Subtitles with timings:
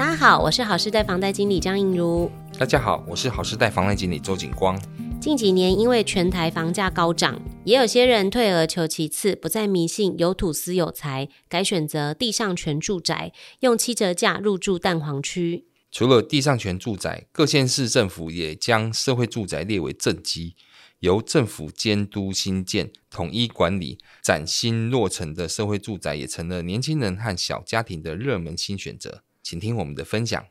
[0.00, 2.32] 大家好，我是好时代房贷经理张映如。
[2.58, 4.80] 大家好，我是好时代房贷经理周景光。
[5.20, 15.66] 近几年因为全台房价高涨，也有些人退而求其次，不再迷信有土斯有财，改选择地上权住宅，用七折价入住蛋黄区。
[15.92, 20.56] 除了地上权住宅，各县市政府也将社会住宅列为政基，
[21.00, 29.24] 由政府监督新建、统一管理、崭新落成的社会住宅，也成了年轻人和小家庭的热门新选择。
[29.42, 30.46] 请听我们的分享。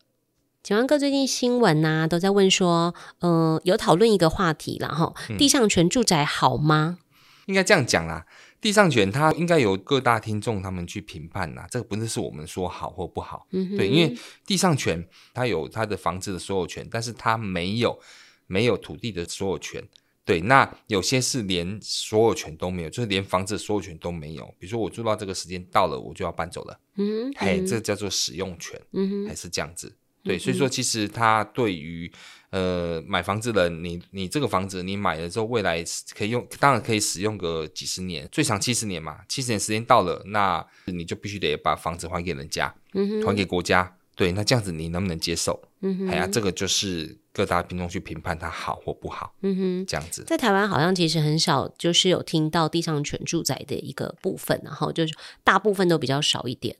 [0.61, 6.97] 请问哥，最近新闻呐、啊、都在问说，呃，有讨论一个话题了哈，地上权住宅好吗？
[6.99, 7.05] 嗯、
[7.45, 8.25] 应该这样讲啦，
[8.59, 17.97] 地上权它应该由各大听众他们去评判啦，这个不是是我们说好或不好，嗯，对，因为地上权它有它的房子的所有权，但是它没有
[18.45, 19.87] 没有土地的所有权，
[20.25, 29.95] 对，那有些是连所有权都没有，就是连房子的所有权都没有，比如说我住到这个时间到了，我就要搬走了，嗯哼，哎，这叫做使用权，嗯哼，还是这样子。
[30.21, 32.11] 对，所以说其实它对于
[32.51, 39.19] 呃买房子的你，你这个房子你买了之后，未来可以用，当然可以使用个几十年，最长七十年嘛。
[39.29, 43.95] 七十年时间到了，那你就必须得把房子还给人家，嗯哼，还给国家。
[44.13, 45.59] 对，那这样子你能不能接受？
[45.79, 49.33] 嗯哼，哎呀，这个就是各大品种去评判它好或不好。
[49.43, 50.25] 嗯哼，这样子。
[50.27, 56.75] 在台湾好像其实很少，就是有听到地上权住宅的一个部分，然后就是大部分都比较少一点。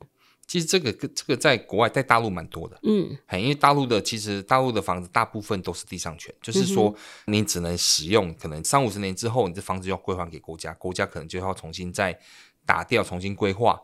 [0.46, 12.18] 其实这个这个在国外，在大陆蛮多的，嗯，因为大陆的其实大陆的房子大部分都是地上权，就是说你只能使用，可能三五十年之后，你这房子要归还给国家，国家可能就要重新再
[12.66, 13.80] 打掉，重新规划，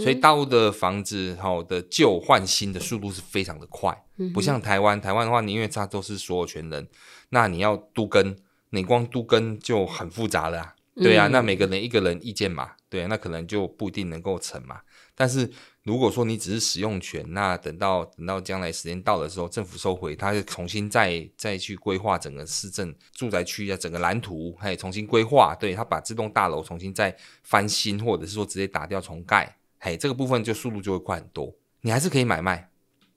[0.00, 3.96] 所以大陆的房子好的旧换新的速度是非常的快，
[4.34, 6.88] 不像台湾，台湾的话，你因为它都是所有权人，
[7.30, 8.36] 那你要都更，
[8.70, 14.80] 你光都更就很复杂了啊，对啊，那每个人一个人意见嘛，对啊，那可能就不一定能够成嘛，
[15.14, 15.50] 但是。
[15.84, 31.54] 如果说你只是使用权，那等到等到将来时间到的时候，政府收回，它就重新再再去规划整个市政住宅区啊，整个蓝图，还重新规划，对，它把这栋大楼重新再翻新，或者是说直接打掉重盖，嘿，这个部分就速度就会快很多。
[31.82, 32.68] 你还是可以买卖，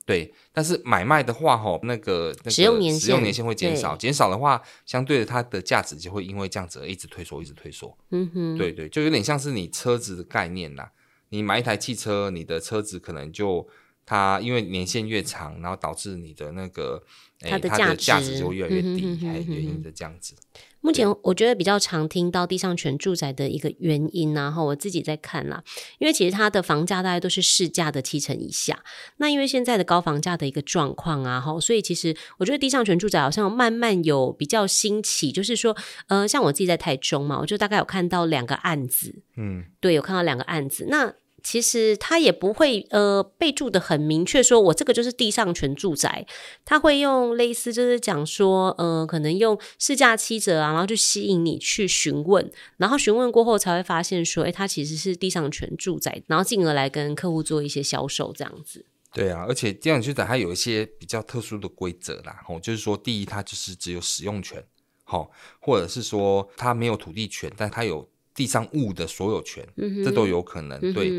[0.05, 7.97] 对，但是买卖的话，吼，那个那个使用年限使用年限会减少，减少的话，相对的它的价值就会因为这样子而一直退缩，一直退缩。
[8.11, 10.91] 嗯哼，对对，就有点像是你车子的概念啦。
[11.29, 13.67] 你买一台汽车，你的车子可能就
[14.05, 17.01] 它因为年限越长，然后导致你的那个
[17.39, 20.35] 它的价值，就会越来越低，还有原因的这样子。
[20.81, 25.63] 目前我觉得比较常听到地上权住宅的一个原因，然后我自己在看啦，
[25.99, 28.83] 因为其实它的房价大概都是市价的七成以下。
[29.17, 35.77] 那因为现在的高房价的一个状况啊，哈，所以其实我觉得地上权住宅好像慢慢有比较兴起，就是说，
[36.07, 41.13] 呃，像我自己在台中嘛，我就大概有看到两个案子，嗯，对，有看到两个案子，那。
[41.43, 46.25] 其实他也不会呃备注的很明确，说我这个就是地上权住宅，
[46.63, 58.85] 他会用类似就是讲说呃可能用市价七折啊，然后就吸引你去询问，然后询问过后才会发现说，诶，它其实是地上权住宅，然后进而来跟客户做一些销售这样子。
[59.11, 64.63] 对啊，而且地上权住宅它有一些比较特殊的规则啦，吼，就是说第一它就是只有使用权，
[65.03, 68.07] 好，或者是说它没有土地权，但它有。
[68.33, 70.79] 地上物的所有权，嗯、这都有可能。
[70.81, 71.11] 嗯、对，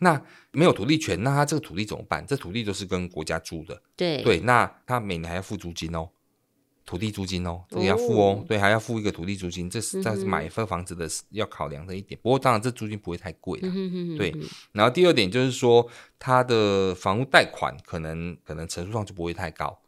[0.00, 0.20] 那
[0.52, 2.24] 没有土地权，那他这个土地怎么办？
[2.26, 3.80] 这土地都是跟国家租的。
[3.96, 6.08] 对对，那他每年还要付租金哦，
[6.84, 8.40] 土地租金哦，这个要付哦。
[8.40, 12.18] 哦对，还要付一个土地租金，这是这是买一份房子的要考量的一点。
[12.18, 13.68] 嗯、不过当然，这租金不会太贵的。
[14.18, 14.34] 对，
[14.72, 19.78] 然后第二点就是说，他的房屋贷款可能可能成数上就不会太高。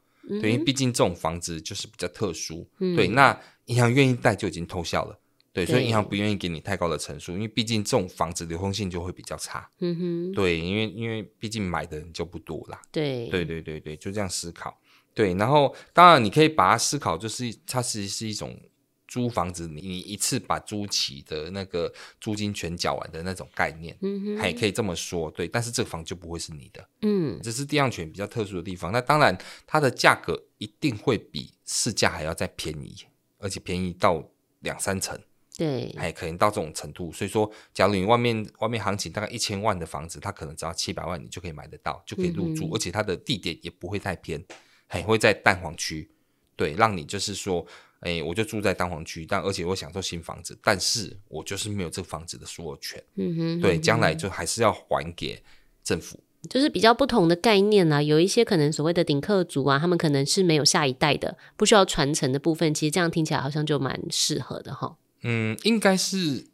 [0.41, 2.67] 对，因为毕竟这种房子就是比较特殊。
[2.79, 5.19] 嗯、对，那银行愿意贷就已经偷笑了。
[5.55, 9.71] 对，所以银行不愿意给你太高的成数，因为毕竟这种房子流通性就会比较差。
[9.79, 12.83] 嗯哼，对，因为因为毕竟买的人就不多啦。
[12.91, 14.77] 对，对对对对，就这样思考。
[15.15, 18.61] 对，然后当然你可以把它思考，就是它其实是一种
[19.07, 23.97] 租房子，你你一次把租期的那个租金全缴完的那种概念。
[24.03, 25.31] 嗯哼，还可以这么说。
[25.31, 26.89] 对，但是这个房就不会是你的。
[27.03, 28.91] 嗯，这是地上权比较特殊的地方。
[28.91, 32.97] 那当然，它的价格一定会比市价还要再便宜，
[33.39, 34.21] 而且便宜到
[34.59, 35.17] 两三成。
[35.57, 44.45] 对，哎可能到这种程度，所以说，假如你外面外面行情大概一千万的房子，它可能只要七百万，你就可以买得到，就可以入住，嗯、而且它的地点也不会太偏，
[44.89, 46.11] 还会在蛋黄区，
[46.57, 47.65] 对，让你就是说，
[48.01, 55.41] 哎、欸，我就住在蛋黄区，但而且我享受新房子，但是我就是没有这个房子的所有权，嗯哼，对，将来就还是要还给
[55.85, 56.19] 政府，
[56.51, 64.97] 就是比较不同的概念啊，有一些可能所谓的顶客族啊，他们可能是没有下一代的，不需要传承的部分，其实这样听起来好像就蛮适合的哈。
[65.25, 66.47] 嗯，应该是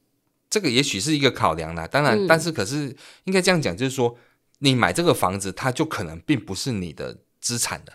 [0.49, 1.87] 这个，也许是一个考量啦。
[1.87, 4.17] 当然，嗯、但是可是应该这样讲，就是说，
[4.61, 7.93] 你买这个房子，它就可能并不是你的资产的，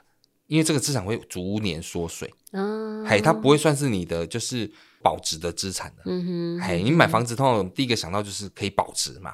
[0.48, 2.34] 因为这个资产会逐年缩水。
[2.52, 6.04] 啊，嘿，它不会算是你的就是保值的资产的。
[6.06, 9.34] 嗯哼，嘿，你买房子通常第一个想到就是可以保值嘛。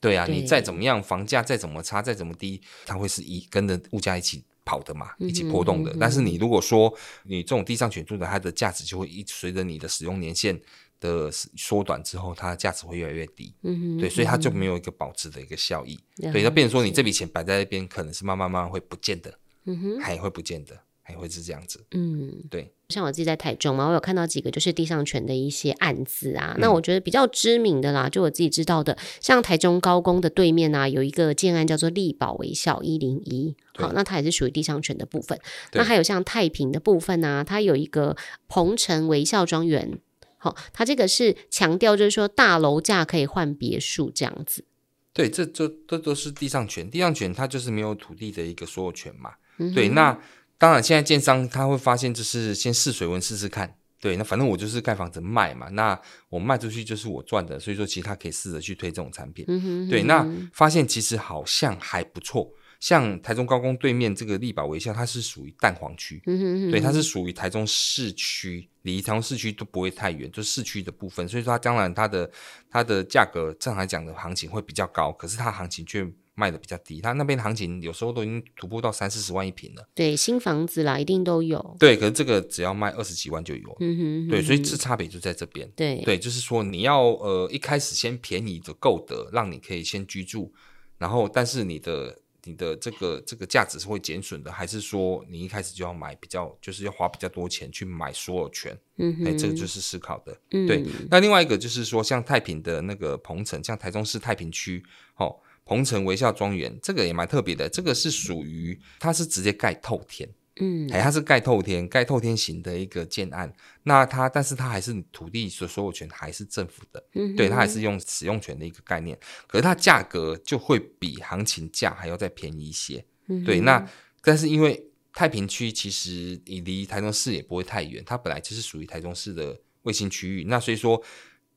[0.00, 5.90] 对啊，对你再怎么样，房价再怎么差，再怎么低，它会是一跟着物价一起跑的嘛，一起波动的。
[5.90, 6.92] 嗯哼嗯哼，但是你如果说
[7.24, 10.60] 你这种地上权住的，它的价值就会一随着你的使用年限
[11.00, 13.54] 的缩短之后，它的价值会越来越低。
[13.62, 15.98] 嗯哼，对，所以它就没有一个保值的一个效益。
[16.22, 19.38] 嗯、对，那变成说你这笔钱摆在那边，可能是慢慢慢慢会不见的。
[19.64, 20.78] 嗯哼，还会不见的。
[21.04, 26.52] 还会是这样子，嗯，对，像我自己在台中嘛，我有看到几个就是地上权的一些案子啊。
[26.54, 35.36] 嗯、那我觉得比较知名的啦，就我自己知道的，像台中高工的对面啊，有一个建案叫做力保微笑一零一，好，那它也是属于地上权的部分。
[35.72, 38.16] 那还有像太平的部分啊，它有一个
[38.46, 39.98] 鹏城微笑庄园，
[40.38, 44.64] 好，它这个是强调就是说大楼价可以换别墅这样子。
[45.12, 49.32] 对，这这这都是地上权，地上权它就是没有土地的一个所有权嘛。
[49.58, 50.16] 嗯、对，那。
[50.62, 62.48] 当然，现在建商他会发现，就是先试水温试试看，对，那反正我就是盖房子卖嘛，那我卖出去就是我赚的，所以说其实他可以试着去推这种产品，嗯哼嗯哼对，那发现其实好像还不错。
[62.78, 66.70] 像台中高工对面这个力宝微笑，它是属于蛋黄区，嗯哼嗯哼。
[66.70, 72.30] 对，它是属于台中市区，离台中市区都不会太远，就市区的部分，所以说它当然它的
[72.70, 79.88] 它的价格正常来讲的行情会比较高，可是它行情却卖的比较低，它那边的行情有时候都已经突破到三四十万一平了。
[79.94, 81.76] 对，新房子啦，一定都有。
[81.78, 83.76] 对，可是这个只要卖二十几万就有。
[83.80, 85.70] 嗯哼，嗯哼，对，所以这差别就在这边。
[85.76, 90.52] 对，对，就是说你要呃一开始先便宜的够得，让你可以先居住，
[90.98, 92.18] 然后但是你的。
[92.44, 98.76] 你的这个这个价值是会减损的，还是说你一开始就要买比较，就是要花比较多钱去买所有权？
[98.96, 100.36] 嗯哼，哎，这个就是思考的。
[100.50, 100.84] 嗯，对。
[101.08, 104.84] 那另外一个就是说，像太平的那个鹏城，像台中市太平区，
[105.18, 107.68] 哦，鹏城微笑庄园，这个也蛮特别的。
[107.68, 110.28] 这个是属于它是直接盖透天。
[110.60, 113.50] 嗯，哎，它是盖透天，盖透天型的一个建案。
[113.84, 117.02] 那它，但是它还是土地所所有权还是政府的。
[117.14, 119.18] 嗯，对，它还是用使用权的一个概念。
[119.46, 123.02] 可是它价格就会比行情价还要再便宜一些。
[123.28, 123.88] 嗯，对，那
[124.22, 130.44] 但是因为太平区其实你离台中市也不会太远，它本来就是属于台中市的卫星区域。
[130.44, 131.02] 那所以说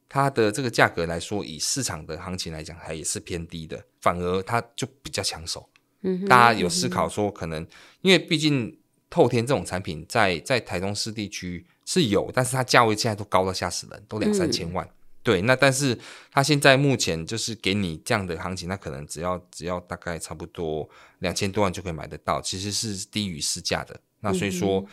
[0.07, 3.83] 它的这个价格来说，以市场的行情来讲，它也是偏低的。
[4.01, 5.69] 反而它就比较抢手。
[6.01, 7.65] 嗯，大家有思考说，可能
[8.01, 8.77] 因为毕竟。
[9.07, 14.85] 透天这种产品在在台中市地区是有，但是它价位现在都高到吓死人，都两三千万。
[14.85, 14.91] 嗯、
[15.23, 15.97] 对，那但是
[16.31, 23.97] 它现在目前就是给你这样的行情，那可能只要只要大概差不多两千多万就可以买得到，其实是低于市价的。
[24.19, 24.83] 那所以说，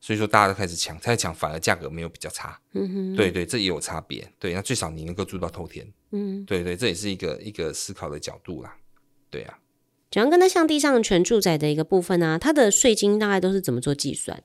[0.00, 2.58] 所以说大家都开始抢，在抢，反而价格没有比较差。
[2.72, 4.26] 嗯哼，对对，这也有差别。
[4.38, 5.86] 对，那最少你能够住到透天。
[6.12, 8.76] 嗯，对对，这也是一个一个思考的角度啦。
[9.28, 9.58] 对啊。
[10.10, 14.42] 讲跟它像地上权住宅的一个部分啊，它的税金大概都是怎么做计算？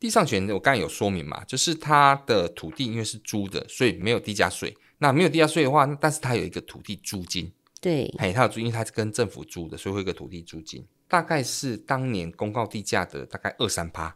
[0.00, 4.76] 地上权我刚才有说明嘛，就是它的土地因为是租的，所以没有地价税。
[4.98, 7.50] 那没有地价税的话，但是它有一个土地租金。
[7.80, 14.14] 对，哎，它有租，因为它是跟政府租的，所以会有一个土地租金，大概是当年公告地价的大概二三趴。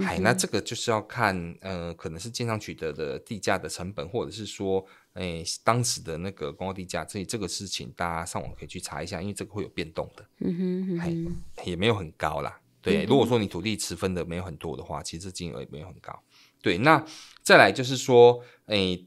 [0.00, 10.26] 哎，那这个就是要看，呃，可能是建商取得的地价的成本，或者是说，哎，当时的那个公告地价，所以这个事情大家上网可以去查一下，因为这个会有变动的。
[10.38, 12.58] 嗯哼，嗯哼，也没有很高啦。
[12.80, 16.18] 对，嗯、如果说你土地持分的没有很多的话，其实金额也没有很高。
[16.62, 17.04] 对，那
[17.42, 18.98] 再来就是说，哎，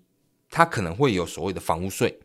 [0.52, 2.20] 它可能会有所谓的房屋税，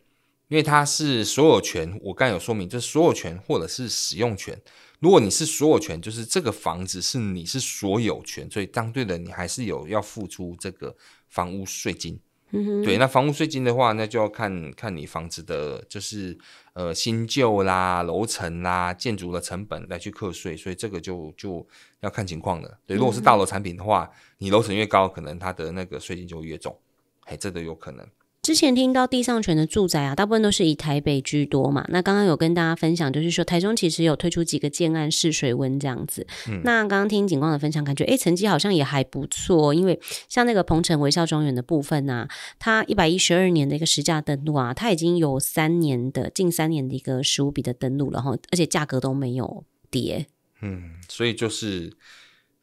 [0.49, 4.61] 因为它是所有权，我刚才有说明，就是所有权或者是使用权。
[5.00, 10.95] 如果你是所有权，就是这个房子是你是所有权，所以相对的你还是有要付出这个
[11.28, 12.21] 房屋税金。
[12.52, 16.37] 嗯哼，对，那房屋税金的话，那就要看看你房子的，就是
[16.73, 21.64] 呃新旧啦、楼层啦、建筑的成本来去课税，所以这个就就
[22.00, 22.78] 要看情况了。
[22.87, 26.76] 对，如果是大楼产品的话，你楼层越高，可能它的那个税金就越重，
[27.25, 28.04] 嘿，这都有可能。
[28.42, 31.85] 之前听到地上权的住宅啊，大部分都是以台北居多嘛。
[31.90, 36.26] 那刚刚有跟大家分享，就是说台中其实有推出几个建案试水温这样子。
[36.49, 39.75] 嗯、那刚刚听景光的分享，感觉诶成绩好像也还不错。
[39.75, 42.26] 因为像那个鹏城微笑庄园的部分啊，
[42.59, 50.26] 它一百一十二年的一个实价登录啊，它已经有三年的近三年的一个十五笔的登录了哈，而且价格都没有跌。
[50.62, 51.92] 嗯，所以就是，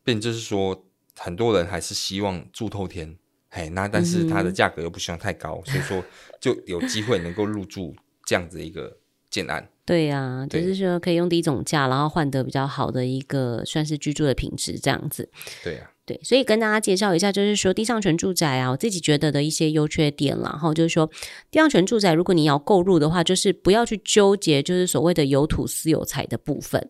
[0.03, 3.15] 变就是说，很多人还是希望住透天。
[3.49, 6.03] 哎，那但是它的价格又不希望太高，嗯、所以说
[6.39, 8.97] 就有机会能够入住这样子一个
[9.29, 9.67] 建案。
[9.85, 15.29] 对呀、就是说可以用低总价，然后换得比较好的一个算是居住的品质这样子。
[15.63, 15.95] 对呀、啊。
[16.07, 21.05] 对，所以跟大家介绍一下，就是说地上权住宅啊，我自己觉得的一些优缺点啦，然后就是说
[21.51, 26.89] 地上权住宅，如果你要购入的话，就是不要去纠结，就是所谓的有土私有财的部分。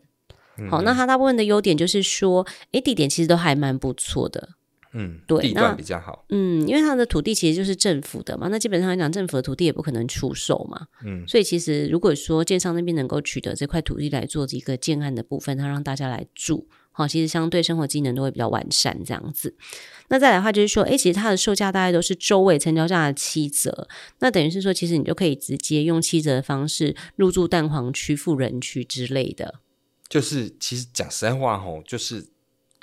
[0.60, 4.50] 嗯、好，那它大部分的优点就是说，诶，地点其实都还蛮不错的。
[5.00, 6.26] 嗯，对，地段比较好。
[6.30, 10.88] 嗯，因为它的土地其实就是政府的嘛，那基本上来讲，政府的土地也不可能出售嘛。
[11.06, 19.56] 嗯，所以其实如果说建商那边能够取得这块土地来做一个建案的部分，它让大家来住，好，其实相对生活机能都会比较完善这样子。
[20.10, 23.88] 那再来的话就是说，哎，其实它的售价大概都是周围成交价的七折，
[24.20, 29.60] 那等于是说，其实你就可以直接用七折的方式入住蛋黄区、富人区之类的。
[30.10, 32.26] 就是其实讲实在话吼，就是。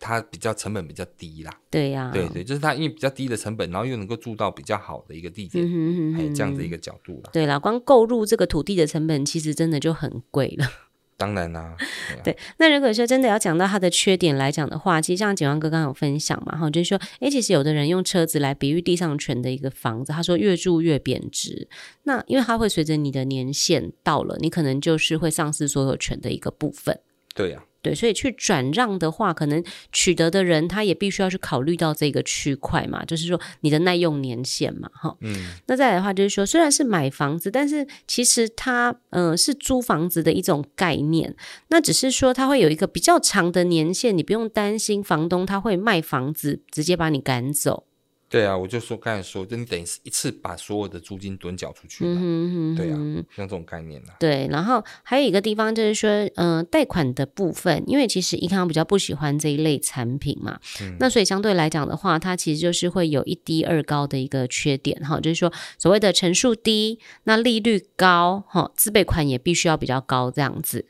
[0.04, 7.30] 它比较成本比较低啦，对呀、啊，对对，就是它因为比较低的成本，然后又能够住到比较好的一个地点，嗯哼，还有这样的一个角度啦。
[7.32, 10.66] 对啦，光购入这个土地的成本，其实真的就很贵了。
[11.16, 12.38] 当然啦，对，啊、对。
[12.58, 21.68] 那如果说真的要讲到它的缺点来讲的话，其实像景旺哥刚刚有分享嘛，哈，就是说，哎，其实有的人用车子来比喻地上权的一个房子，他说越住越贬值。
[22.02, 27.00] 那因为它会随着你的年限到了，你可能就是会丧失所有权的一个部分。
[27.34, 27.73] 对呀、啊。
[27.84, 29.62] 对，所以去转让的话，可能
[29.92, 35.14] 取得的人他也必须要去考虑到这个区块嘛，就是说你的耐用年限嘛，哈。
[35.20, 35.50] 嗯。
[35.66, 41.36] 那再来的话，就是说虽然是买房子，但是其实它嗯、呃、是租房子的一种概念。
[41.68, 47.84] 那只是说它会有一个比较长的年限，你不用担心房东他会卖房子直接把你赶走。
[48.34, 52.10] 对啊，我就说刚才说，就你等于是一次把所有的租金趸缴出去了。
[52.10, 52.96] 嗯哼哼哼，对啊，
[53.36, 54.16] 像这种概念啊。
[54.18, 70.86] 对，然后还有一个地方就是说，嗯、呃，贷款的部分，因为其实银行比较不喜欢这一类产品嘛，嗯、那所以相对来讲的话，它其实就是会有一低二高的一个缺点哈，就是说所谓的成数低，那利率高，哈，自备款也必须要比较高这样子。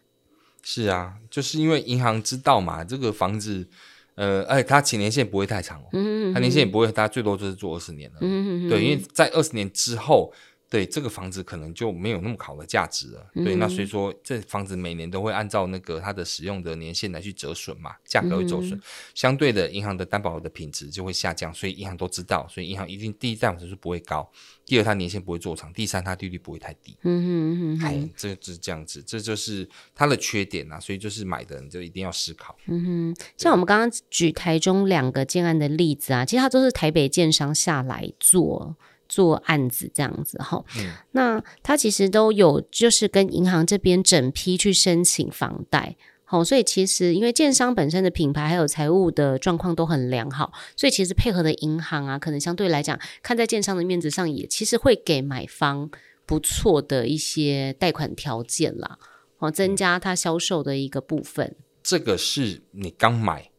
[0.63, 3.69] 是啊，就是因为银行知道嘛，这个房子。
[4.15, 8.19] 呃，而且它起年限不会太长哦，它、嗯、年限也不会，它最多就是做二十年了。
[8.21, 10.33] 嗯、对，因为在二十年之后。
[10.75, 13.25] 对这个房子可能就没有那么好的价值了。
[13.35, 18.73] 嗯、对，那所以说这房子每年都会按照那个它的使用的年限来去折损嘛，价格会折损。
[18.73, 18.83] 嗯、
[19.15, 24.29] 相对的，银行的担保的品质就会下降，所以银行都知道，所以银行一定第一贷款成数不会高，
[24.67, 26.97] 第二它年限不会做长，第三它利率不会太低。
[27.03, 30.81] 嗯哼嗯哼，哎，这就是这样子，这就是它的缺点啊。
[30.81, 32.57] 所以就是买的人就一定要思考。
[32.67, 38.75] 嗯哼，像我们刚刚举台中两个建案的例子啊，其实它都是台北建商下来做。
[39.15, 55.89] 做案子这样子哈，嗯、那他其实都有就是跟银行这边整批去申请房贷，好，所以其实因为建商本身的品牌还有财务的状况都很良好，所以其实配合的银行啊，可能相对来讲，看在建商的面子上，也其实会给买方
[56.27, 58.99] 不错的一些贷款条件啦，
[59.37, 61.55] 好，增加他销售的一个部分。
[61.85, 63.51] 这个是你刚买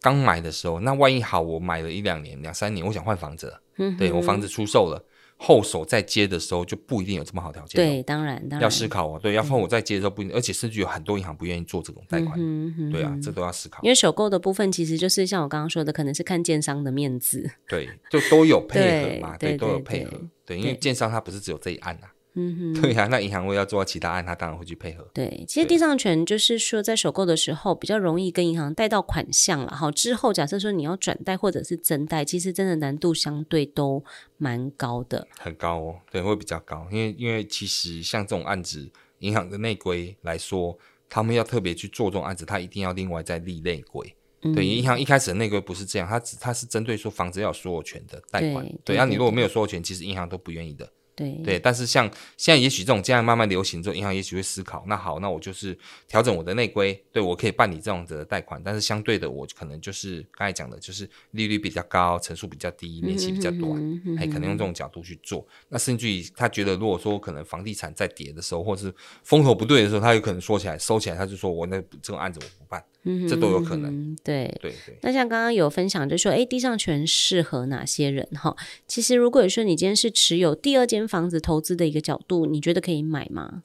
[0.00, 3.60] 刚买的时候，那万一好，我买了一两年、两三年，我想换房子了。
[3.98, 5.02] 对，我房子出售了，
[5.36, 7.76] 后手再接的时候就不一定有这么好条件。
[7.76, 9.18] 对，当然，当然要思考哦。
[9.22, 12.34] 对，要后我再接的时候不一定，而且甚至有很多银行不愿意做这种贷款。
[12.38, 13.82] 嗯哼，对啊，这都要思考。
[13.82, 17.50] 因为首购的部分其实就是像我刚刚说的，可能是看建商的面子。
[17.68, 20.12] 对，就都有配合 嘛，对，都有配合。
[20.44, 22.08] 对，因为建商它不是只有这一案呐。
[22.34, 25.04] 嗯哼，对呀、啊，那银行为要做到其他案，他当然会去配合。
[25.12, 29.90] 对，其实地上权就是说，在首购的时候比较容易跟银行贷到款项了哈。
[29.90, 34.04] 之后假设说你要转贷或者是增贷，其实真的难度相对都
[34.38, 35.26] 蛮高的。
[35.38, 44.14] 很高哦，对，会比较高，因为因为其实像这种案子，银行的内规来说，他们要特别去做这种案子，他一定要另外再立内规。
[44.42, 48.64] 嗯、对，银行一开始的内规不是这样，它只他是针对说房子要有所有权的贷款。
[48.84, 50.90] 对，那、啊、你如果没有所有权，其实银行都不愿意的。
[51.20, 55.76] 对，对，但是像现在，也许这种这样慢慢流行之后，银行也许会思考，那好，那我就是
[56.08, 65.46] 调整我的内规，对，我可以办理这种的贷款，但是相对的，我可能就是刚才讲的，就是利率比较高，成数比较低，年期比较短，还可能用这种角度去做。
[65.68, 72.82] 那甚至于他觉得，如果说可能房地产在跌的时候，或者是风头不对的时候，他有可能说起来收起来，他就说我那这种案子我不办。
[73.04, 74.14] 嗯，这都有可能。
[74.22, 74.98] 对对对。
[75.02, 78.28] 那像刚刚有分享，就说，哎，地上权适合哪些人？
[78.34, 78.54] 哈，
[78.86, 83.62] 其实如果说你今天是持有第二间房子投资的一个角度，你觉得可以买吗？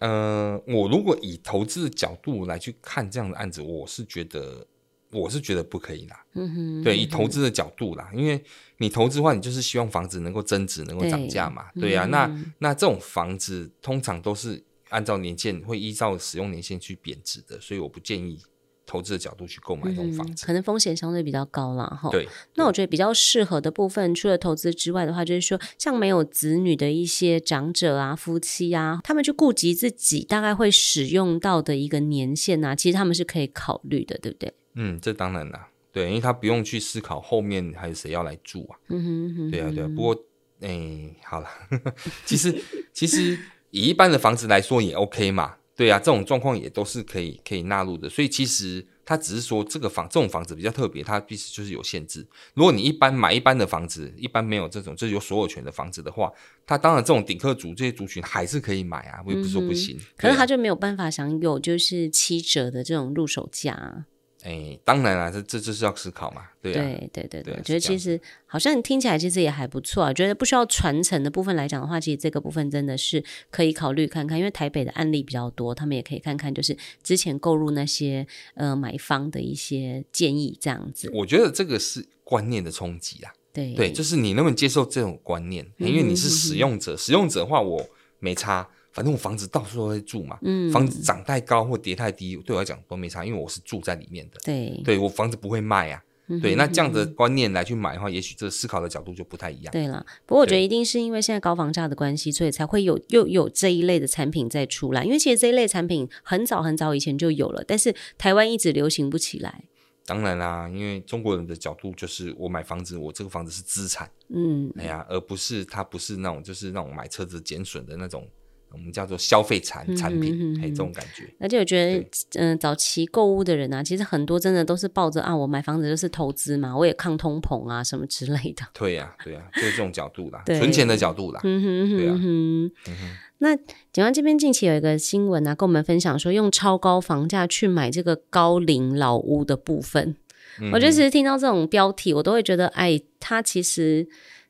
[0.00, 4.66] 呃，我如果以投资的角度来去看这样的案子，我是觉得，
[5.10, 6.26] 我是觉得不可以啦。
[6.34, 6.82] 嗯哼。
[6.82, 8.44] 对，以投资的角度啦，因为
[8.76, 11.70] 你投资的话，你就是希望房子能够增值，能够涨价嘛。
[11.74, 14.62] 对，对呀，嗯、那那这种房子通常都是。
[14.94, 18.38] 按照年限会依照使用年限去贬值的，所以我不建议
[18.86, 21.84] 投资的角度去购买这种房子，嗯，可能风险相对比较高啦。
[22.00, 22.08] 哈。
[22.10, 34.54] 对，那我觉得比较适合的部分，除了投资之外的话，就是说像没有子女的一些长者啊、夫妻啊，他们去顾及自己大概会使用到的一个年限啊，其实他们是可以考虑的，对不对？
[34.74, 35.68] 嗯，这当然啦。
[35.90, 38.78] 对，因为他不用去思考后面还有谁要来住啊。
[38.88, 39.88] 嗯哼嗯哼，对啊对啊。
[39.88, 40.14] 不过，
[40.60, 41.48] 哎、欸，好了，
[42.26, 42.52] 其实
[42.92, 43.38] 其实
[43.74, 45.56] 以一般的房子来说也 OK 嘛。
[45.76, 48.08] 对啊，这种状况也都是可以可以纳入的。
[48.08, 52.24] 所以其实他只是说这个房这种房子比较特别，它必须就是有限制。
[52.54, 56.30] 如果你一般买一般的房子，一般没有这种就是有所有权的房子的话，
[56.64, 59.96] 它当然这种顶客族这些族群还是可以买啊，我也不是说不行。
[59.96, 64.06] 嗯啊、可是他就没有办法享有就是七折的这种入手价。
[64.44, 70.12] 哎，当然啦，这这就是要思考嘛，对啊，对对对对，我觉得其实好像听起来其实也还不错啊。
[70.12, 81.10] 觉得不需要传承的部分来讲的话，其实这个部分真的是可以考虑看看，因为台北的案例比较多，他们也可以看看，就是之前购入那些呃买方的一些建议这样子。
[81.14, 85.66] 我觉得这个是观念的冲击啊，对对，就是你能不能接受这种观念？
[85.78, 88.68] 因为你是使用者，嗯、使用者的话我没差。
[88.94, 94.38] 反正我房子到处都在住嘛，嗯，房子涨太高或跌太低，对我来讲都没差，因为我是住在里面的。
[94.44, 96.02] 对，对我房子不会卖啊。
[96.28, 99.70] 嗯、对，那这样的观念来去买的话，也许这个思考的角度就不太一样。
[99.70, 105.04] 对了，不过我觉得一定是因为现在高房价的关系，所以才会有又有这一类的产品在出来。
[105.04, 109.64] 因为其实这一类产品很早很早以前就有了，但是台湾一直流行不起来。
[110.06, 118.26] 当然啦，因为中国人的角度就是我买房子，我这个房子是资产，嗯，哎呀，而不是它不是那种就是那种买车子减损的那种。
[118.74, 121.32] 我们叫做消费产产品，嗯、哼哼嘿，这种感觉。
[121.38, 121.98] 而且我觉得，
[122.34, 128.64] 嗯、呃，早期购物的人啊，其实很多真的都是抱着啊，我买房子就是投资嘛，我也抗通膨啊，什么之类的。
[128.74, 131.40] 对呀、啊，对呀、啊，就是这种角度啦，存钱的角度啦。
[131.44, 132.14] 嗯哼，哼，对啊。
[132.14, 133.16] 嗯哼。
[133.38, 140.16] 那警方这边近期有一个新闻啊，跟我们分享说，用超高房价去买这个高龄老屋的部分。
[140.60, 144.06] 嗯、我觉得其实听到这种标题，我都会觉得，哎，它其实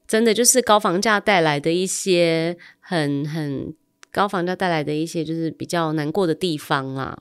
[0.07, 3.75] 真的就是高房价带来的一些很很。
[4.15, 7.19] 高房价带来的一些就是比较难过的地方啊。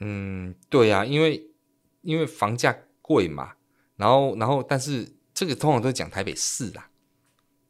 [0.00, 1.52] 嗯，对呀、啊，因为
[2.02, 3.52] 因为房价贵嘛，
[3.94, 6.87] 然后然后但是这个通常都讲台北市啦。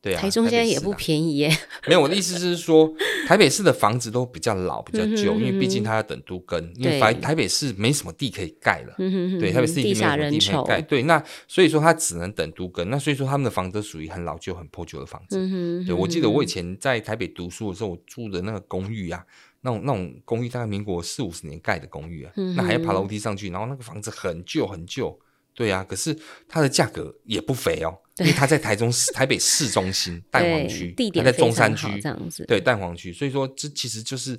[0.08, 1.56] 对啊，台中现在也不便宜耶。
[1.86, 2.92] 没有，我的意思是说，
[3.26, 6.58] 台北市的房子都比较老、 比较旧，因为毕竟它要等都更。
[6.76, 8.94] 因为台台北市没什么地可以盖了。
[9.38, 10.80] 对，台北市已经没有地可以盖。
[10.80, 12.88] 对，那所以说它只能等都更。
[12.88, 15.36] 那所以说他们的房子属于很老旧、很破旧的房子。
[15.84, 19.24] 对，我记得我以前在台北读书的时候，我住的那个公寓啊，
[19.60, 25.18] 那种那种公寓大概民国四五十年盖的公寓啊，那还要爬楼梯上去，然后那个房子很旧很旧。
[25.58, 26.16] 对啊，可是
[26.46, 27.98] 它的价格也不菲哦。
[28.18, 34.38] 因为它在台中市、台北市中心 蛋黄区，它在中山区这样子，对蛋黄区，所以说这其实就是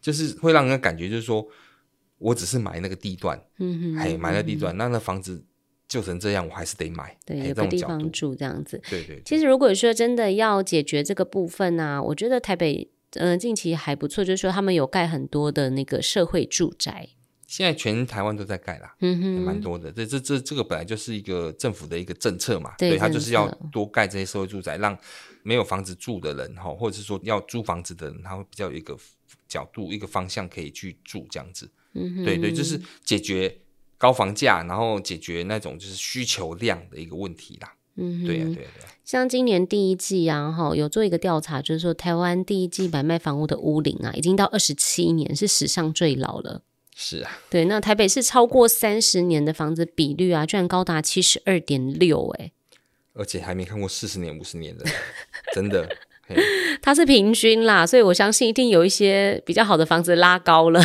[0.00, 1.46] 就是会让人感觉就是说
[2.16, 5.42] 我只是买那个地段，嗯哼，哎，买那个地段，那那房子
[5.88, 9.22] 旧成这样，我还是得买，对，有个地方住这样子，对对。
[9.24, 17.08] 其实如果说真的要解决这个部分呢、啊，我觉得台北嗯、呃、近期还不错，就是说他们有盖很多的那个社会住宅。
[17.50, 19.90] 现在全台湾都在盖啦，嗯哼，蛮多的。
[19.90, 24.96] 这这这这个本来就是一个政府的一个政策嘛，对，他就是要多盖这些社会住宅，让
[25.42, 28.96] 没有房子住的人哈，或者是说要租房子的人，他会比较有一个
[29.48, 31.68] 角度、一个方向可以去住这样子。
[31.94, 33.52] 嗯哼，对对，就是解决
[33.98, 37.74] 高房价，然后解决那种就是需求量的一个问题啦。
[37.96, 38.70] 嗯哼，对呀对呀。
[39.04, 46.62] 像今年第一季啊，哈，有做一个调查，就是说台湾第一季买卖房屋的屋龄啊，已经到二十七年，是史上最老了。
[47.02, 52.52] 是啊，对，那台北市超过三十年的房子比率啊，居然高达七十二点六，哎，
[53.14, 54.84] 而且还没看过四十年、五十年的，
[55.54, 55.88] 真的，
[56.82, 60.80] 它是平均啦，所以我相信一定有一些比较好的房子拉高了，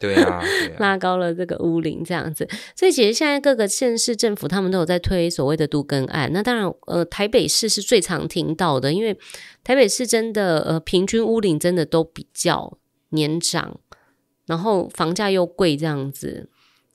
[0.00, 9.14] 对啊，对啊， 拉高了这个屋龄这样子，所以其实现在各个县市政府他们都有在推所谓的都更案，那当然，呃，台北市是最常听到的，因为
[9.62, 12.78] 台北市真的，呃，平均屋龄真的都比较
[13.10, 13.78] 年长。
[14.52, 16.46] 然后房价又贵，这样子，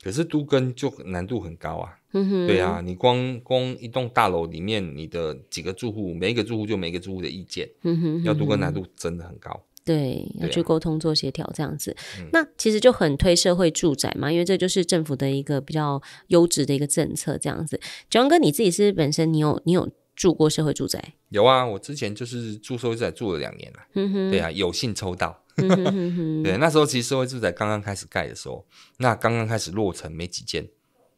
[0.04, 1.98] 可是都更就难度很高啊。
[2.14, 9.60] 嗯哼，对啊，你光光一栋大楼里面，你的几个住户，每一个住户就每一个住户的意见，嗯哼，要都跟难度真的很高。
[9.84, 11.90] 对，要去沟通做协调这样子。
[12.20, 17.80] 啊、那其实就很推社会住宅嘛，因为这就是政府的一个比较优质的一个政策这样子。
[18.08, 21.16] 九王哥，你自己是本身你有你有住过社会住宅？
[21.30, 23.80] 有啊，我之前就是住社会住宅住了两年了。
[23.96, 25.44] 嗯哼，对啊，有幸抽到。
[25.58, 28.64] 对，那时候其实社会住宅刚刚开始盖的时候，
[28.98, 30.68] 那刚刚开始落成没几间，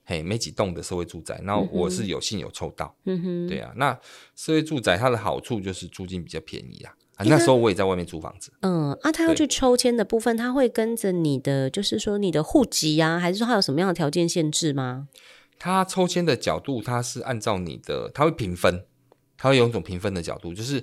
[0.06, 4.00] 嘿，没几栋的社会住宅，那我是有幸有抽到，对啊，那
[4.36, 15.10] 社会住宅它的好处就是租金比较便宜啊，啊，那时候我也在外面租房子，嗯，啊，他要去抽签的部分，他会跟着你的，就是说你的户籍啊，还是说他有什么样的条件限制吗？
[15.60, 18.86] 他抽签的角度，他是按照你的，他会评分，
[19.38, 20.80] 他会有一种评分的角度，就是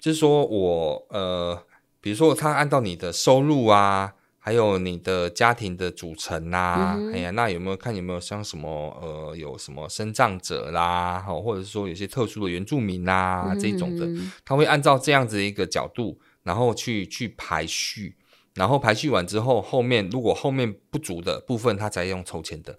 [0.00, 1.62] 就是说我呃。
[2.00, 14.06] 比如说，他按照你的收入啊，还有你的家庭的组成啊，嗯、哎呀，那有没有看有没有像什么呃，有什么身障者啦，或者是说有些特殊的原住民啊、嗯、这种的，
[14.44, 18.16] 他会按照这样子的一个角度，然后去去排序，
[18.54, 22.78] 然后排序完之后，后面如果后面不足的部分，他才用抽签的。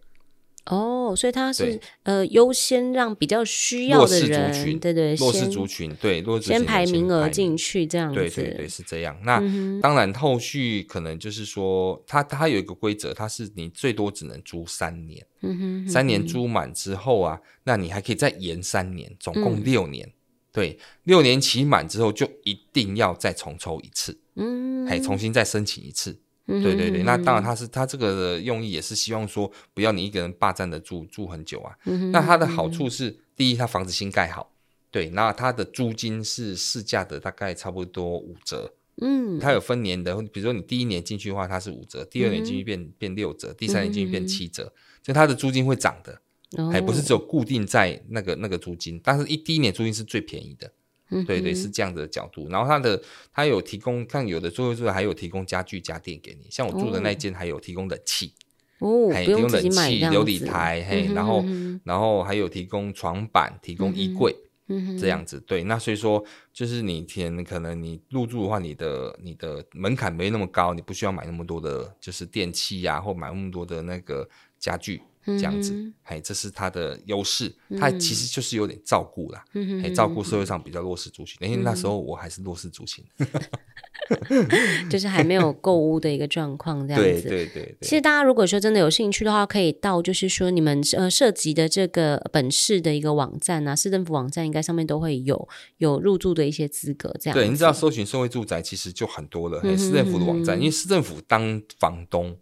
[0.70, 9.20] 哦，所以他是呃优先让比较需要的人，族群对对，弱势族群对弱势先排名额进去这样子，对对对是这样。
[9.24, 20.14] 那、嗯、当然后续可能就是说，他他有一个规则，他是你最多只能租三年，嗯哼，嗯哼，三年租满之后啊，那你还可以再延三年，总共六年，嗯、
[20.52, 26.20] 对，六年期满之后就一定要再重抽一次，嗯，还重新再申请一次。
[26.50, 31.78] 对对对，那当然他是他这个的用意也是希望说不要你一个人霸占的住住很久啊。
[32.12, 34.52] 那它的好处是，第一，它房子新盖好，
[34.90, 38.74] 对，那它的租金是市价的大概差不多五折。
[39.02, 46.20] 嗯，它有分年的，比如说你第一年进去的话，它是五折；第二年进去变变六折；第三年进去变七折，就它的租金会涨的，
[46.72, 50.72] 还不是只有固定在那个那个租金，但是一第一年租金是最便宜的。
[51.26, 52.48] 对对，是这样的角度。
[52.50, 53.02] 然后它的
[53.34, 58.34] 它有提供，看有的住宿还有提供家具家电给你，像我住的那间还有提供冷气
[58.80, 61.44] 哦，还提供冷气、有理台，嘿，然后
[61.84, 64.34] 然后还有提供床板、提供衣柜，
[65.00, 65.40] 这样子。
[65.42, 75.02] 对，那所以说就是你填可能你入住的话，你的你的门槛没那么高，你不需要买那么多的，就是电器呀，或买那么多的那个家具。
[75.26, 79.44] 这样子，哎，这是他的优势，他其实就是有点照顾啦，
[79.84, 81.38] 哎，照顾社会上比较弱势族群。
[81.48, 83.04] 因为那时候我还是弱势族群，
[84.90, 87.30] 就是还没有购物的一个状况，这样子。
[87.30, 87.78] 对对对。
[87.82, 97.36] 其实大家如果说真的有兴趣的话，可以到就是说你们呃涉及的这个本市的一个网站啊，市政府网站应该上面都会有有入住的一些资格，这样。
[97.36, 102.36] 对，你知道搜寻社会住宅其实就很多了，市政府的网站，因为市政府当房东。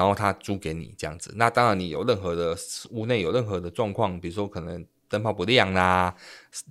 [0.00, 2.56] 然后他租给你这样子，那当然你有任何的
[2.90, 6.14] 屋内有任何的状况，比如说可能灯泡不亮啦、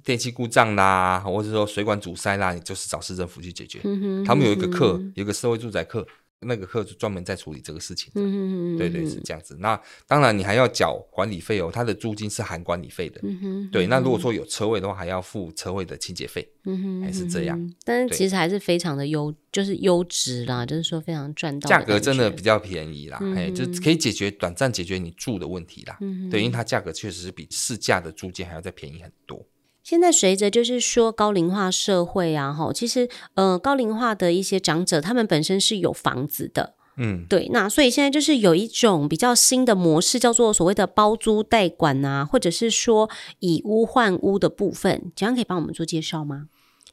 [0.04, 3.82] 电器故障啦，或者说水管阻塞啦，你就是找市政府去解决。
[3.84, 6.04] 嗯哼，他们有一个课，有一个社会住宅课。
[6.41, 9.58] 那个课是专门在处理这个事情的，嗯、对对是这样子。
[9.60, 13.19] 那当然你还要缴管理费哦，它的租金是含管理费的。
[13.23, 16.47] 嗯、对，那如果说有车位的话，还要付车位的清洁费。
[16.65, 17.73] 嗯、还是这样。
[17.84, 21.69] 但是其实还是非常的优，就是优质啦，就是说非常赚到。
[21.69, 25.97] 价格真的比较便宜啦，哎、嗯，就可以解决短暂解决你住的问题啦。
[26.02, 29.45] 嗯、对，因为它价格确实是比市价的租金还要再便宜很多。
[29.89, 46.49] 现在随着就是说高龄化社会啊，哈，其实呃高龄化的一些长者，他们本身是有房子的，嗯，对，那所以现在就是有一种比较新的模式，叫做所谓的包租代管啊，或者是说以屋换屋的部分，这样可以帮我们做介绍吗？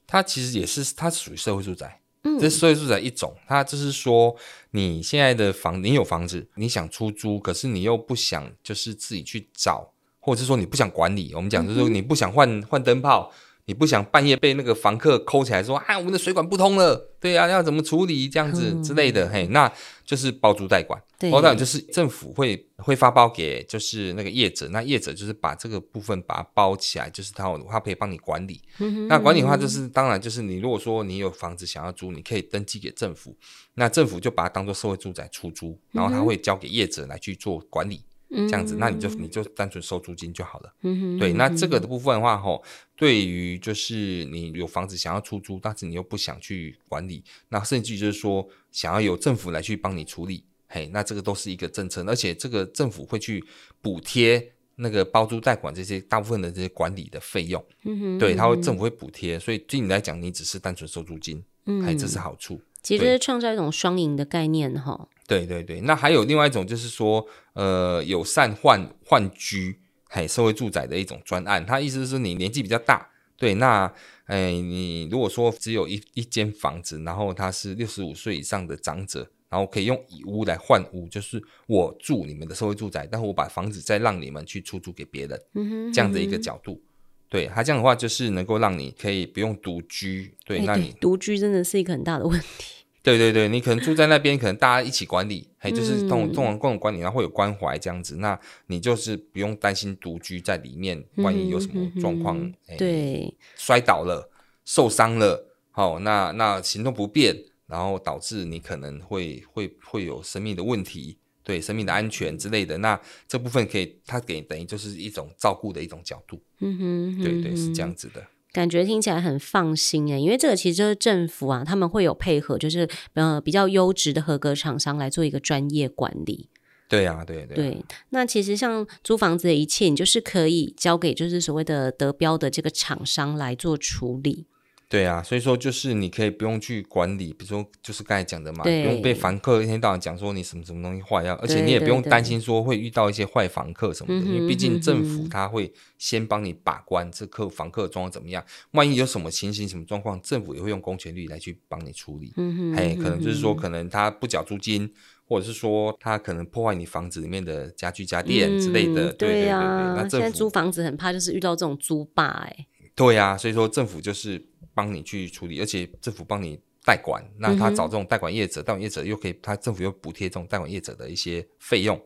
[0.06, 4.35] 它其实也是，它属于社会住宅，嗯，这是社会住宅一种，它就是说
[4.70, 9.92] 你现在的房，你有房子，你想出租，可是你又不想就是自己去找。
[10.26, 13.30] 或者是说你不想管理，我们讲就是说你不想换换灯泡，
[13.66, 19.72] 你不想半夜被那个房客抠起来说啊，我们的水管不通了，对呀、啊，要怎么处理这样子之类的，嗯、嘿，那
[20.04, 21.00] 就是包租代管。
[21.30, 28.60] 包租代管就是政府会会发包给就是那个业者，那业者就是把这个部分把它包起来，就是他他可以帮你管理。
[28.80, 33.36] 嗯、那管理的话就是当然就是你如果说你有房子想要租，你可以登记给政府，
[33.74, 38.02] 那政府就把它当做社会住宅出租，然后他会交给业者来去做管理。
[38.28, 40.74] 这样子，那你就你就单纯收租金就好了。
[40.82, 42.62] 嗯哼，对，那这个的部分的话，吼，
[42.96, 53.44] 对于就是你有房子想要出租，但是你又不想去管理，那甚至就是说想要由政府来去帮你处理，嘿，那这个都是一个政策，而且这个政府会去
[53.80, 57.64] 补贴那个包租代管这些大部分的这些管理的费用。
[57.84, 62.60] 嗯哼，对，他会政府会补贴，所以对你来讲，你只是单纯收租金，嗯，嘿，这是好处。
[62.82, 65.08] 其实是创造一种双赢的概念，哈。
[65.26, 71.64] 对对对，那还有另外一种就是说，呃，友善换换居，嘿，社会住宅的一种专案。
[71.66, 73.92] 他意思是说，你年纪比较大，对，那，
[74.26, 86.80] 哎，你如果说只有一一间房子，然后他是六十五岁以上的长者，然后可以用以屋来换屋，就是我住你们的社会住宅，但是我把房子再让你们去出租给别人，嗯哼，这样的一个角度。
[87.28, 90.36] 对，他这样的话，就是能够让你可以不用独居。
[90.44, 92.86] 对，那你独居真的是一个很大的问题。
[93.07, 104.29] 对对对，你可能住在那边，可能大家一起管理，嘿，就是这种这种共同管理，然后会有关怀这样子，那你就是不用担心独居在里面，万一有什么状况，嗯嗯、对，摔倒了、
[104.64, 107.37] 受伤了，好，那那行动不便，
[107.69, 111.16] 然后导致你可能会会会有生命的问题。
[111.45, 116.42] 对生命的安全之类的，那这部分可以，他给等于就是一种照顾的一种角度。
[116.59, 118.21] 嗯哼，对对，是这样子的。
[118.57, 126.49] 感觉听起来很放心诶，因为这个其实就是政府啊，他们会有配合，就是呃比较优质的合格厂商来做一个专业管理。
[126.88, 127.55] 对呀、啊，对对、啊。
[127.55, 134.47] 对，那其实像租房子的一切，你就是可以交给就是所谓的得标的这个厂商来做处理。
[134.88, 152.33] 对啊，所以说就是你可以不用去管理，比如说就是刚才讲的嘛，不用被房客一天到晚讲说你什么什么东西坏掉，而且你也不用担心说会遇到一些坏房客什么的，对对对，因为毕竟政府他会先帮你把关这客房客的状况怎么样，万一有什么情形、什么状况，政府也会用公权力来去帮你处理。
[152.37, 154.88] 嗯哼，哎，可能就是说可能他不缴租金，
[155.25, 159.11] 或者是说他可能破坏你房子里面的家具家电之类的。
[159.11, 162.66] 嗯、对呀、啊，那现在租房子很怕就是遇到这种租霸哎。
[162.94, 164.46] 对呀、啊，所以说政府就是。
[164.76, 171.98] 帮你去处理，而且政府帮你代管，那他找这种代管业者，代管业者又可以，他政府又补贴这种代管业者的一些费用，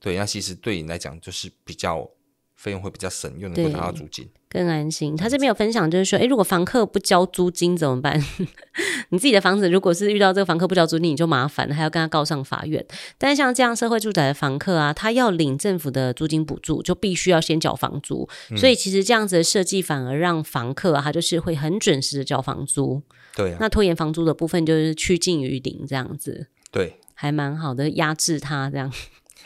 [0.00, 2.10] 对，那其实对你来讲就是比较
[2.56, 4.28] 费用会比较省，又能够拿到租金。
[4.48, 5.14] 更安心。
[5.16, 8.18] 他这边有分享，就是说，诶，如果房客不交租金怎么办？
[9.10, 12.84] 你自己的房子如果是遇到这个房客不交租金，你就麻烦了，还要跟他告上法院。
[13.18, 18.26] 但是像这样社会住宅的房客啊，他要领政府的租金补助，就必须要先缴房租。
[18.50, 23.02] 嗯、所以其实这样子的设计反而让房客啊，他就是会很准时的缴房租。
[23.34, 26.46] 对、啊，那拖延房租的部分就是趋近于零，这样子。
[26.70, 28.90] 对，还蛮好的，压制他这样。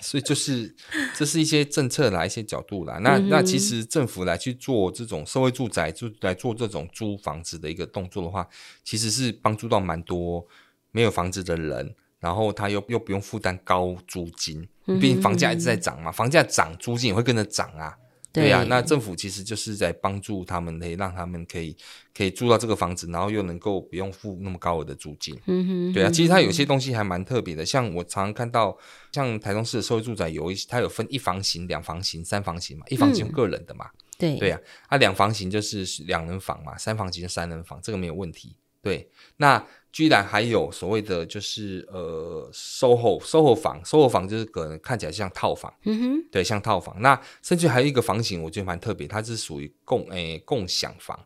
[0.01, 0.75] 所以就是，
[1.15, 2.99] 这是一些政策啦一些角度啦。
[2.99, 8.49] 那那其实政府来去做这种社会住宅，就来做这种租房子的一个动作的话，
[8.83, 10.47] 其实是帮助到蛮多
[10.91, 17.97] 没有房子的人，然后他又又不用负担高租金，毕竟房价一直在涨嘛，房价涨，租金也会跟着涨啊。
[18.33, 21.77] 对呀、啊，那政府其实就是在帮助他们，可以让他们可以
[22.15, 25.37] 可以住到这个房子，然后又能够不用付那么高额的租金。
[25.47, 28.77] 嗯哼，对啊，其实它有些东西还蛮特别的，像我常常看到，
[29.11, 33.87] 像台中市的社会住宅有一些，它有分一房型、两房型、三房型嘛，一房型个人的嘛。
[33.87, 38.55] 嗯、对对啊，它两房型就是两人房嘛，三房型就三人房，这个没有问题。
[38.83, 39.67] 对，那。
[39.93, 47.03] 居然还有所谓的就是呃，SOHO，SOHO 房，SOHO 房就是可能看起来像套房，嗯哼，对，像套房。
[47.03, 51.19] 那甚至还有一个房型，我觉得蛮特别，它是属于共诶、欸、共享房，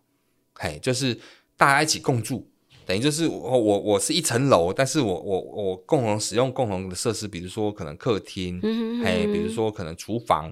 [0.54, 1.14] 嘿，就是
[1.58, 2.48] 大家一起共住，
[2.86, 8.58] 等于就是我我我是一层楼，但是我我我共同使用共同的设施，比如说可能客厅，
[9.04, 10.50] 嘿，比如说可能厨房，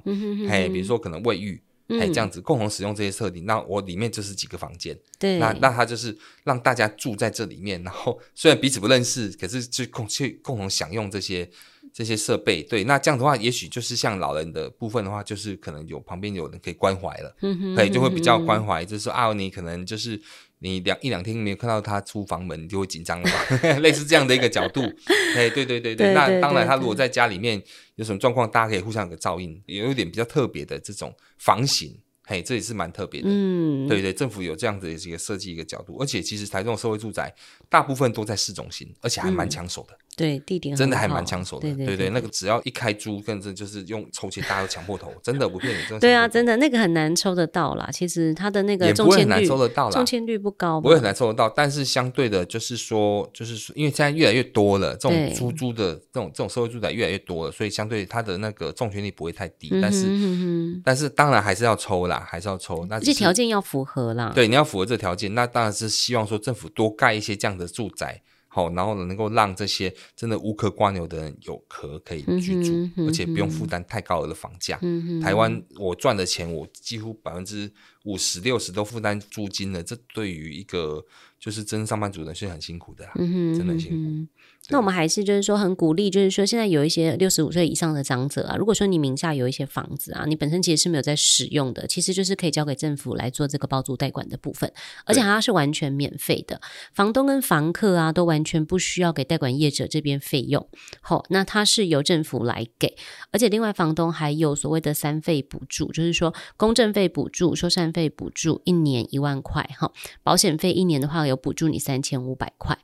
[0.51, 1.63] 嘿，比如说可能卫浴。
[2.01, 11.49] 哎，这样子共同使用这些设定，那我里面就是几个房间，对，那那他就是让大家住在这里面，然后虽然彼此不认识，可是去共去共同享用这些
[11.93, 20.21] 这些设备，对，那这样的话，也许就是像老人的部分的话，就是可能有旁边有人可以关怀了，嗯哼，对，就会比较关怀，就是说啊，你可能就是。
[20.63, 23.79] 你两一两天没有看到他出房门，你就会紧张了吧？
[23.81, 24.81] 类似这样的一个角度，
[25.37, 27.61] 哎，对对对对，对，那当然，他如果在家里面
[27.97, 31.99] 有什么状况，大家可以互相有个照应，也有一点比较特别的这种房型。
[32.25, 37.35] 嘿，这也是蛮特别的，嗯，对对，政府有这样的一个设计一个角度，而且其实台中的社会住宅
[37.69, 46.01] 大部分都在市中心，而且还蛮抢手的，嗯、对，地点真的还蛮抢手的，对对对，对对，那个只要一开租，跟着就是用抽签，大家都抢破头，真的不骗你，真的。
[46.01, 62.85] 对啊，真的那个很难抽得到啦，其实它的那个中签率，也不会很难抽得到啦，中签率不高，不会很难抽得到，但是相对的，就是说，就是说，因为现在越来越多了，这种出租的这种这种社会住宅越来越多了，所以相对它的那个中签率不会太低，嗯、但是、嗯、但是当然还是要抽啦，还是要抽。
[62.91, 68.21] 那这条件要符合啦，对，你要符合这条件，那当然是希望说政府多盖一些这样的住宅，
[68.55, 74.79] 好，然后能够让这些真的无壳蜗牛的人有壳可以居住，嗯、而且不用负担太高额的房价。
[74.83, 77.73] 嗯、台湾我赚的钱，我几乎百分之
[78.05, 81.03] 五十六十都负担租金了，这对于一个
[81.41, 84.33] 就是真上班族人是很辛苦的真的很辛苦。
[84.69, 94.73] 那我们还是就是说很鼓励，就是说现在有一些六十五岁以上的长者啊，如果说你名下有一些房子啊，你本身其实是没有在使用的，其实就是可以交给政府来做这个包租代管的部分，
[95.05, 96.61] 而且它是完全免费的，
[96.95, 100.67] 房东跟房客啊都完全不需要给代管业者这边费用。
[101.01, 102.97] 好，那它是由政府来给，
[103.33, 112.79] 而且另外房东还有所谓的三费补助，就是说公证费补助、修缮费补助，一年一万块哈，保险费一年的话有补助你三千五百块。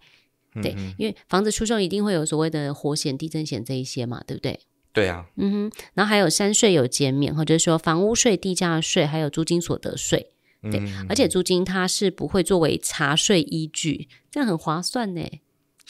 [0.63, 4.61] 对，因为房子出售一定会有所谓的火险、地震险这一些嘛，对不对？
[4.93, 10.33] 对啊，嗯哼，然后还有三税有减免，或者说房屋税、地价税，还有租金所得税。
[10.63, 15.23] 对，嗯、而且租金它是不会作为查税依据，这样很划算呢。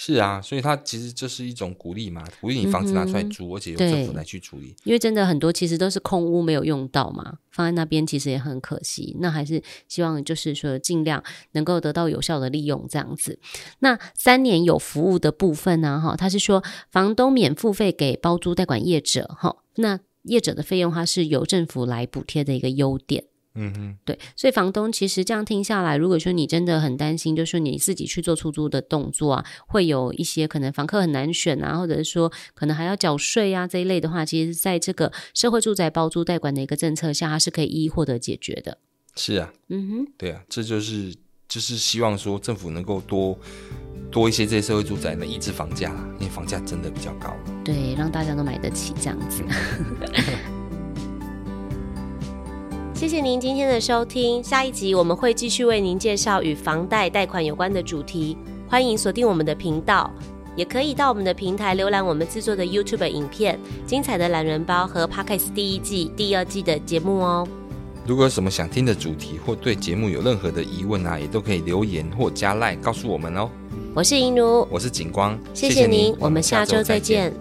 [0.00, 4.72] 是啊，所以它其实就是一种鼓励嘛，鼓励你房子拿出来租，嗯、而且由政府来去处理。
[4.84, 9.16] 因为真的很多其实都是空屋没有用到嘛，放在那边其实也很可惜。
[9.18, 13.40] 那还是希望就是说尽量能够得到有效的利用这样子。
[13.80, 23.24] 那三年有服务的部分呢，哈，他是说房东免付费给包租代管业者，哈，那业者的费用它是由政府来补贴的一个优点。
[23.60, 38.78] 嗯哼，对，所以房东其实这样听下来，如果说你真的很担心，就是说你自己去做出租的动作啊，会有一些可能房客很难选啊，或者是说可能还要缴税啊这一类的话，其实在这个社会住宅包租代管的一个政策下，它是可以一一获得解决的。
[39.16, 41.12] 是啊，嗯哼，对啊，这就是
[41.48, 43.36] 就是希望说政府能够多
[44.12, 47.36] 多一些这些社会住宅的抑制房价，因为房价真的比较高。
[47.64, 49.42] 对，让大家都买得起这样子。
[52.98, 58.36] 谢谢您今天的收听，下一集我们会继续为您介绍与房贷贷款有关的主题，
[58.68, 60.12] 欢迎锁定我们的频道，
[60.56, 63.56] 也可以到我们的平台浏览我们制作的 YouTube 影片、
[63.86, 67.46] 精彩的懒人包和 Podcast 第一季、第二季的节目哦。
[68.04, 73.48] 如果有什么想听的主题或对节目有任何的疑问啊，也都可以留言或加赖告诉我们哦。
[73.94, 77.32] 我是银奴，我是景光，谢谢您，我们下周再见。